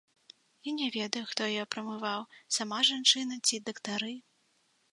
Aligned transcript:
Я 0.67 0.71
не 0.79 0.87
ведаю, 0.95 1.21
хто 1.31 1.41
яе 1.51 1.65
прамываў, 1.75 2.25
сама 2.57 2.79
жанчына 2.89 3.35
ці 3.47 3.63
дактары. 3.69 4.13